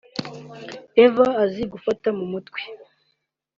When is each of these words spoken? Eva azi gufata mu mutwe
Eva 1.05 1.25
azi 1.43 1.63
gufata 1.73 2.07
mu 2.17 2.25
mutwe 2.31 2.61